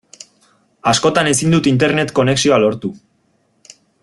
Askotan 0.91 1.29
ezin 1.33 1.53
dut 1.57 1.69
Internet 1.73 2.15
konexioa 2.21 2.61
lortu. 2.65 2.95